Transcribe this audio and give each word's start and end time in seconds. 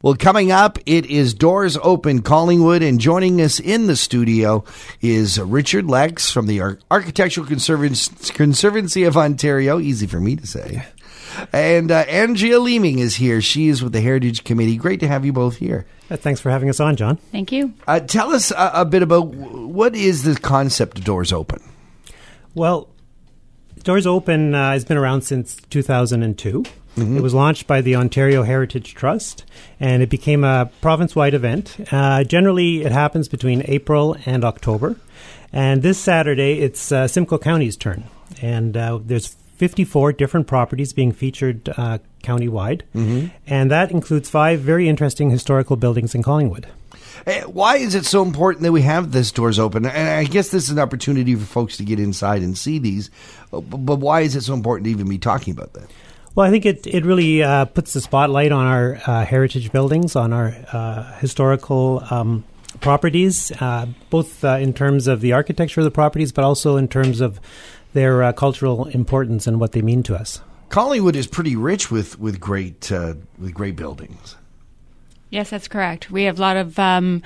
Well, 0.00 0.14
coming 0.14 0.52
up, 0.52 0.78
it 0.86 1.06
is 1.06 1.34
Doors 1.34 1.76
Open 1.82 2.22
Collingwood, 2.22 2.84
and 2.84 3.00
joining 3.00 3.40
us 3.40 3.58
in 3.58 3.88
the 3.88 3.96
studio 3.96 4.62
is 5.00 5.40
Richard 5.40 5.86
Lex 5.86 6.30
from 6.30 6.46
the 6.46 6.60
Ar- 6.60 6.78
Architectural 6.88 7.44
Conservancy, 7.44 8.32
Conservancy 8.32 9.02
of 9.02 9.16
Ontario. 9.16 9.80
Easy 9.80 10.06
for 10.06 10.20
me 10.20 10.36
to 10.36 10.46
say. 10.46 10.86
And 11.52 11.90
uh, 11.90 12.04
Andrea 12.08 12.60
Leeming 12.60 13.00
is 13.00 13.16
here. 13.16 13.40
She 13.40 13.66
is 13.66 13.82
with 13.82 13.92
the 13.92 14.00
Heritage 14.00 14.44
Committee. 14.44 14.76
Great 14.76 15.00
to 15.00 15.08
have 15.08 15.24
you 15.26 15.32
both 15.32 15.56
here. 15.56 15.84
Uh, 16.08 16.16
Thanks 16.16 16.40
for 16.40 16.50
having 16.50 16.68
us 16.68 16.78
on, 16.78 16.94
John. 16.94 17.16
Thank 17.32 17.50
you. 17.50 17.74
Uh, 17.88 17.98
tell 17.98 18.30
us 18.30 18.52
a, 18.52 18.70
a 18.74 18.84
bit 18.84 19.02
about 19.02 19.26
what 19.34 19.96
is 19.96 20.22
the 20.22 20.36
concept 20.36 20.98
of 20.98 21.04
Doors 21.04 21.32
Open? 21.32 21.60
Well, 22.54 22.88
Doors 23.82 24.06
Open 24.06 24.54
uh, 24.54 24.70
has 24.74 24.84
been 24.84 24.96
around 24.96 25.22
since 25.22 25.56
2002. 25.70 26.62
It 27.00 27.22
was 27.22 27.34
launched 27.34 27.66
by 27.66 27.80
the 27.80 27.96
Ontario 27.96 28.42
Heritage 28.42 28.94
Trust, 28.94 29.44
and 29.78 30.02
it 30.02 30.08
became 30.10 30.42
a 30.44 30.70
province-wide 30.80 31.34
event. 31.34 31.76
Uh, 31.92 32.24
generally, 32.24 32.82
it 32.82 32.92
happens 32.92 33.28
between 33.28 33.62
April 33.66 34.16
and 34.26 34.44
October. 34.44 34.96
And 35.52 35.82
this 35.82 35.98
Saturday, 35.98 36.60
it's 36.60 36.92
uh, 36.92 37.08
Simcoe 37.08 37.38
County's 37.38 37.76
turn, 37.76 38.04
and 38.42 38.76
uh, 38.76 38.98
there's 39.02 39.28
54 39.56 40.12
different 40.12 40.46
properties 40.46 40.92
being 40.92 41.12
featured 41.12 41.68
uh, 41.76 41.98
countywide, 42.22 42.82
and 43.46 43.70
that 43.70 43.90
includes 43.90 44.28
five 44.28 44.60
very 44.60 44.88
interesting 44.88 45.30
historical 45.30 45.76
buildings 45.76 46.14
in 46.14 46.22
Collingwood. 46.22 46.66
Eh, 47.26 47.42
Why 47.42 47.76
is 47.76 47.94
it 47.94 48.04
so 48.04 48.22
important 48.22 48.62
that 48.62 48.72
we 48.72 48.82
have 48.82 49.10
this 49.12 49.32
doors 49.32 49.58
open? 49.58 49.84
And 49.86 50.08
I 50.08 50.24
guess 50.24 50.50
this 50.50 50.64
is 50.64 50.70
an 50.70 50.78
opportunity 50.78 51.34
for 51.34 51.44
folks 51.44 51.76
to 51.78 51.84
get 51.84 51.98
inside 51.98 52.42
and 52.42 52.56
see 52.56 52.78
these. 52.78 53.10
But 53.50 53.96
why 53.98 54.20
is 54.20 54.36
it 54.36 54.42
so 54.42 54.54
important 54.54 54.84
to 54.84 54.90
even 54.90 55.08
be 55.08 55.18
talking 55.18 55.52
about 55.52 55.72
that? 55.72 55.90
Well, 56.38 56.46
I 56.46 56.50
think 56.50 56.66
it, 56.66 56.86
it 56.86 57.04
really 57.04 57.42
uh, 57.42 57.64
puts 57.64 57.94
the 57.94 58.00
spotlight 58.00 58.52
on 58.52 58.64
our 58.64 59.00
uh, 59.08 59.24
heritage 59.24 59.72
buildings, 59.72 60.14
on 60.14 60.32
our 60.32 60.54
uh, 60.72 61.02
historical 61.14 62.00
um, 62.12 62.44
properties, 62.80 63.50
uh, 63.60 63.86
both 64.08 64.44
uh, 64.44 64.50
in 64.50 64.72
terms 64.72 65.08
of 65.08 65.20
the 65.20 65.32
architecture 65.32 65.80
of 65.80 65.84
the 65.84 65.90
properties, 65.90 66.30
but 66.30 66.44
also 66.44 66.76
in 66.76 66.86
terms 66.86 67.20
of 67.20 67.40
their 67.92 68.22
uh, 68.22 68.32
cultural 68.32 68.84
importance 68.84 69.48
and 69.48 69.58
what 69.58 69.72
they 69.72 69.82
mean 69.82 70.04
to 70.04 70.14
us. 70.14 70.40
Collingwood 70.68 71.16
is 71.16 71.26
pretty 71.26 71.56
rich 71.56 71.90
with 71.90 72.20
with 72.20 72.38
great 72.38 72.92
uh, 72.92 73.14
with 73.36 73.52
great 73.52 73.74
buildings. 73.74 74.36
Yes, 75.30 75.50
that's 75.50 75.66
correct. 75.66 76.08
We 76.08 76.22
have 76.22 76.38
a 76.38 76.40
lot 76.40 76.56
of 76.56 76.78
um, 76.78 77.20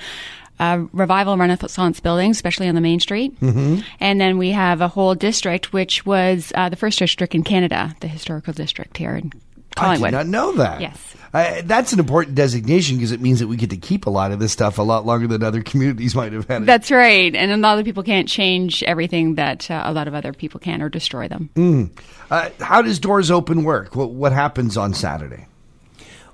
uh, 0.63 0.85
revival 0.93 1.37
Renaissance 1.37 1.99
buildings, 1.99 2.37
especially 2.37 2.67
on 2.67 2.75
the 2.75 2.81
main 2.81 2.99
street. 2.99 3.39
Mm-hmm. 3.39 3.79
And 3.99 4.21
then 4.21 4.37
we 4.37 4.51
have 4.51 4.81
a 4.81 4.87
whole 4.87 5.15
district, 5.15 5.73
which 5.73 6.05
was 6.05 6.51
uh, 6.55 6.69
the 6.69 6.75
first 6.75 6.99
district 6.99 7.35
in 7.35 7.43
Canada, 7.43 7.95
the 7.99 8.07
historical 8.07 8.53
district 8.53 8.97
here 8.97 9.15
in 9.15 9.31
I 9.75 9.97
did 9.97 10.11
not 10.11 10.27
know 10.27 10.51
that. 10.53 10.81
Yes. 10.81 11.15
Uh, 11.33 11.63
that's 11.65 11.93
an 11.93 11.99
important 11.99 12.35
designation 12.35 12.97
because 12.97 13.11
it 13.11 13.19
means 13.19 13.39
that 13.39 13.47
we 13.47 13.55
get 13.55 13.71
to 13.71 13.77
keep 13.77 14.05
a 14.05 14.09
lot 14.09 14.31
of 14.31 14.37
this 14.37 14.51
stuff 14.51 14.77
a 14.77 14.83
lot 14.83 15.03
longer 15.03 15.25
than 15.25 15.41
other 15.41 15.63
communities 15.71 16.13
might 16.13 16.31
have 16.31 16.47
had. 16.47 16.61
it. 16.61 16.65
That's 16.65 16.91
right. 16.91 17.33
And 17.33 17.51
a 17.51 17.57
lot 17.57 17.79
of 17.79 17.85
people 17.85 18.03
can't 18.03 18.27
change 18.27 18.83
everything 18.83 19.35
that 19.35 19.69
uh, 19.71 19.81
a 19.83 19.93
lot 19.93 20.07
of 20.07 20.13
other 20.13 20.31
people 20.31 20.59
can 20.59 20.81
or 20.81 20.89
destroy 20.89 21.27
them. 21.27 21.49
Uh, 22.29 22.49
how 22.59 22.83
does 22.83 22.99
Doors 22.99 23.31
Open 23.31 23.63
work? 23.63 23.95
What, 23.95 24.11
what 24.11 24.31
happens 24.31 24.77
on 24.77 24.93
Saturday? 24.93 25.47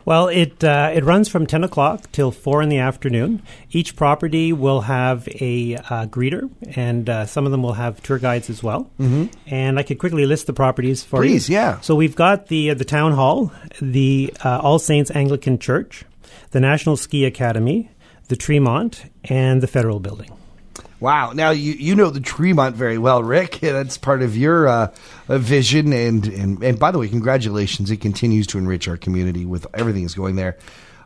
Well, 0.09 0.27
it 0.27 0.63
uh, 0.63 0.89
it 0.91 1.03
runs 1.03 1.29
from 1.29 1.45
ten 1.45 1.63
o'clock 1.63 2.11
till 2.11 2.31
four 2.31 2.63
in 2.63 2.69
the 2.69 2.79
afternoon. 2.79 3.43
Each 3.69 3.95
property 3.95 4.51
will 4.51 4.81
have 4.81 5.27
a 5.27 5.75
uh, 5.75 6.07
greeter, 6.07 6.49
and 6.75 7.07
uh, 7.07 7.27
some 7.27 7.45
of 7.45 7.51
them 7.51 7.61
will 7.61 7.73
have 7.73 8.01
tour 8.01 8.17
guides 8.17 8.49
as 8.49 8.63
well. 8.63 8.89
Mm-hmm. 8.99 9.25
And 9.45 9.77
I 9.77 9.83
could 9.83 9.99
quickly 9.99 10.25
list 10.25 10.47
the 10.47 10.53
properties 10.53 11.03
for 11.03 11.23
you. 11.23 11.29
Please, 11.29 11.47
yeah. 11.47 11.79
So 11.81 11.93
we've 11.93 12.15
got 12.15 12.47
the 12.47 12.71
uh, 12.71 12.73
the 12.73 12.85
town 12.85 13.11
hall, 13.11 13.51
the 13.79 14.33
uh, 14.43 14.57
All 14.63 14.79
Saints 14.79 15.11
Anglican 15.11 15.59
Church, 15.59 16.05
the 16.49 16.59
National 16.59 16.97
Ski 16.97 17.23
Academy, 17.25 17.91
the 18.29 18.35
Tremont, 18.35 19.05
and 19.25 19.61
the 19.61 19.67
Federal 19.67 19.99
Building. 19.99 20.31
Wow. 20.99 21.31
Now 21.31 21.51
you 21.51 21.73
you 21.73 21.95
know 21.95 22.09
the 22.09 22.19
Tremont 22.19 22.75
very 22.75 22.97
well, 22.97 23.23
Rick. 23.23 23.59
That's 23.61 23.97
part 23.97 24.21
of 24.21 24.35
your 24.35 24.67
uh, 24.67 24.93
uh, 25.29 25.37
vision, 25.37 25.93
and, 25.93 26.25
and 26.27 26.63
and 26.63 26.77
by 26.79 26.91
the 26.91 26.99
way, 26.99 27.07
congratulations! 27.07 27.89
It 27.89 27.97
continues 27.97 28.47
to 28.47 28.57
enrich 28.57 28.87
our 28.87 28.97
community 28.97 29.45
with 29.45 29.65
everything 29.73 30.03
that's 30.03 30.15
going 30.15 30.35
there. 30.35 30.57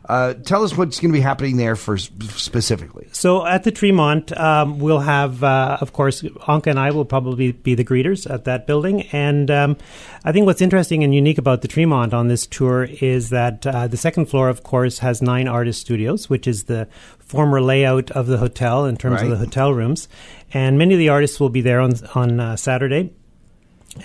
Uh, 0.06 0.34
tell 0.34 0.62
us 0.62 0.76
what's 0.76 1.00
going 1.00 1.10
to 1.12 1.16
be 1.16 1.22
happening 1.22 1.56
there 1.56 1.76
for 1.76 1.96
specifically. 1.96 3.08
So 3.12 3.46
at 3.46 3.64
the 3.64 3.72
Tremont, 3.72 4.36
um, 4.36 4.78
we'll 4.78 5.00
have, 5.00 5.42
uh, 5.42 5.78
of 5.80 5.94
course, 5.94 6.20
Anka 6.22 6.66
and 6.66 6.78
I 6.78 6.90
will 6.90 7.06
probably 7.06 7.52
be 7.52 7.74
the 7.74 7.84
greeters 7.84 8.30
at 8.30 8.44
that 8.44 8.66
building. 8.66 9.02
And 9.12 9.50
um, 9.50 9.76
I 10.24 10.32
think 10.32 10.44
what's 10.44 10.60
interesting 10.60 11.02
and 11.04 11.14
unique 11.14 11.38
about 11.38 11.62
the 11.62 11.68
Tremont 11.68 12.12
on 12.12 12.28
this 12.28 12.46
tour 12.46 12.84
is 13.00 13.30
that 13.30 13.66
uh, 13.66 13.86
the 13.86 13.96
second 13.96 14.26
floor, 14.26 14.50
of 14.50 14.62
course, 14.62 14.98
has 14.98 15.22
nine 15.22 15.48
artist 15.48 15.80
studios, 15.80 16.28
which 16.28 16.46
is 16.46 16.64
the 16.64 16.86
former 17.18 17.62
layout 17.62 18.10
of 18.10 18.26
the 18.26 18.36
hotel 18.36 18.84
in 18.84 18.98
terms 18.98 19.22
of 19.22 19.30
the 19.30 19.36
hotel 19.36 19.72
rooms. 19.72 20.06
And 20.52 20.78
many 20.78 20.94
of 20.94 20.98
the 20.98 21.08
artists 21.08 21.40
will 21.40 21.48
be 21.48 21.62
there 21.62 21.80
on 21.80 21.94
on 22.14 22.40
uh, 22.40 22.56
Saturday 22.56 23.12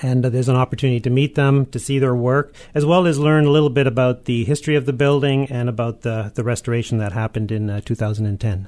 and 0.01 0.25
uh, 0.25 0.29
there's 0.29 0.49
an 0.49 0.55
opportunity 0.55 0.99
to 1.01 1.09
meet 1.09 1.35
them, 1.35 1.65
to 1.67 1.79
see 1.79 1.99
their 1.99 2.15
work, 2.15 2.53
as 2.73 2.85
well 2.85 3.07
as 3.07 3.19
learn 3.19 3.45
a 3.45 3.49
little 3.49 3.69
bit 3.69 3.87
about 3.87 4.25
the 4.25 4.43
history 4.43 4.75
of 4.75 4.85
the 4.85 4.93
building 4.93 5.47
and 5.51 5.69
about 5.69 6.01
the, 6.01 6.31
the 6.35 6.43
restoration 6.43 6.97
that 6.99 7.11
happened 7.11 7.51
in 7.51 7.69
uh, 7.69 7.81
2010. 7.81 8.67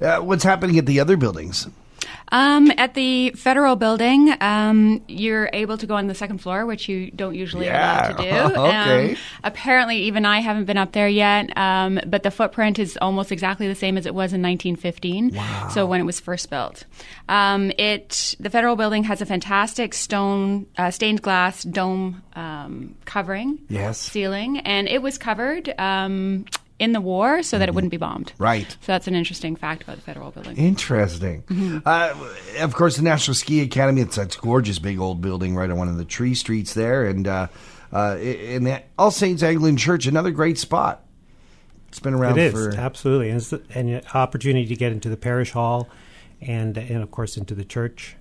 Uh, 0.00 0.18
what's 0.18 0.44
happening 0.44 0.78
at 0.78 0.86
the 0.86 1.00
other 1.00 1.16
buildings? 1.16 1.68
Um, 2.32 2.72
at 2.78 2.94
the 2.94 3.30
federal 3.36 3.76
building, 3.76 4.34
um, 4.40 5.02
you're 5.06 5.48
able 5.52 5.76
to 5.78 5.86
go 5.86 5.94
on 5.96 6.06
the 6.08 6.14
second 6.14 6.38
floor, 6.38 6.64
which 6.66 6.88
you 6.88 7.10
don't 7.10 7.34
usually 7.34 7.66
Yeah. 7.66 8.08
allow 8.08 8.16
to 8.16 8.22
do. 8.54 8.60
Okay. 8.72 9.10
Um, 9.12 9.16
apparently, 9.44 9.98
even 10.04 10.24
I 10.24 10.40
haven't 10.40 10.64
been 10.64 10.78
up 10.78 10.92
there 10.92 11.08
yet, 11.08 11.54
um, 11.58 12.00
but 12.06 12.22
the 12.22 12.30
footprint 12.30 12.78
is 12.78 12.96
almost 13.02 13.30
exactly 13.32 13.68
the 13.68 13.74
same 13.74 13.96
as 13.98 14.06
it 14.06 14.14
was 14.14 14.32
in 14.32 14.40
1915. 14.42 15.38
So 15.70 15.84
when 15.86 16.00
it 16.00 16.04
was 16.04 16.18
first 16.20 16.48
built, 16.50 16.84
um, 17.28 17.70
it 17.78 18.34
the 18.40 18.50
federal 18.50 18.76
building 18.76 19.04
has 19.04 19.20
a 19.20 19.26
fantastic 19.26 19.92
stone 19.94 20.66
uh, 20.78 20.90
stained 20.90 21.20
glass 21.22 21.62
dome 21.62 22.22
um, 22.34 22.94
covering, 23.04 23.58
Yes. 23.68 23.98
ceiling, 23.98 24.58
and 24.60 24.88
it 24.88 25.02
was 25.02 25.18
covered. 25.18 25.68
In 26.82 26.92
the 26.92 27.00
war, 27.00 27.44
so 27.44 27.58
that 27.60 27.68
it 27.68 27.74
wouldn't 27.76 27.92
be 27.92 27.96
bombed. 27.96 28.32
Mm-hmm. 28.32 28.42
Right. 28.42 28.70
So 28.72 28.92
that's 28.92 29.06
an 29.06 29.14
interesting 29.14 29.54
fact 29.54 29.84
about 29.84 29.96
the 29.96 30.02
federal 30.02 30.32
building. 30.32 30.56
Interesting. 30.56 31.44
Uh, 31.86 32.12
of 32.60 32.74
course, 32.74 32.96
the 32.96 33.02
National 33.02 33.36
Ski 33.36 33.60
Academy. 33.60 34.00
It's 34.00 34.18
a 34.18 34.26
gorgeous 34.26 34.80
big 34.80 34.98
old 34.98 35.20
building 35.20 35.54
right 35.54 35.70
on 35.70 35.76
one 35.76 35.88
of 35.88 35.96
the 35.96 36.04
tree 36.04 36.34
streets 36.34 36.74
there, 36.74 37.06
and 37.06 37.28
uh, 37.28 37.46
uh, 37.92 38.16
in 38.18 38.64
the 38.64 38.82
All 38.98 39.12
Saints 39.12 39.44
Anglican 39.44 39.76
Church, 39.76 40.06
another 40.06 40.32
great 40.32 40.58
spot. 40.58 41.04
It's 41.88 42.00
been 42.00 42.14
around 42.14 42.38
It 42.38 42.46
is 42.46 42.52
for 42.52 42.74
absolutely, 42.74 43.28
and 43.28 43.38
it's 43.38 43.52
an 43.52 44.02
opportunity 44.14 44.66
to 44.66 44.74
get 44.74 44.90
into 44.90 45.08
the 45.08 45.16
parish 45.16 45.52
hall, 45.52 45.88
and 46.40 46.76
and 46.76 47.02
of 47.02 47.10
course 47.10 47.36
into 47.36 47.54
the 47.54 47.64
church. 47.64 48.16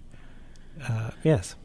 Uh, 0.87 1.11
yes, 1.23 1.55